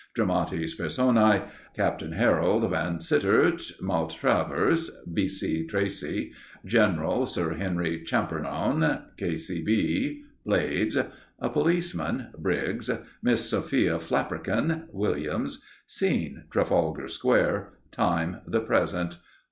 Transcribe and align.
Dramatis 0.15 0.75
Personæ. 0.75 1.43
Captain 1.75 2.13
Harold 2.13 2.63
Vansittart 2.71 3.71
Maltravers, 3.83 4.89
V.C. 5.05 5.67
Tracey. 5.67 6.31
General 6.65 7.27
Sir 7.27 7.53
Henry 7.53 8.01
Champernowne, 8.03 9.03
K.C.B. 9.17 10.23
Blades. 10.43 10.95
A 10.97 11.49
Policeman. 11.51 12.29
Briggs. 12.35 12.89
Miss 13.21 13.47
Sophia 13.47 13.99
Flapperkin. 13.99 14.85
Williams. 14.91 15.61
Scene: 15.85 16.45
Trafalgar 16.49 17.07
Square. 17.07 17.73
Time: 17.91 18.37
The 18.47 18.61
Present. 18.61 19.17